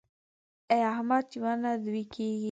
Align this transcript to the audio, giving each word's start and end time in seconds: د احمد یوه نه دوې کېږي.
د 0.69 0.71
احمد 0.91 1.25
یوه 1.37 1.53
نه 1.63 1.71
دوې 1.83 2.03
کېږي. 2.13 2.39